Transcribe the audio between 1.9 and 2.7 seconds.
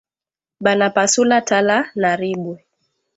na ribwe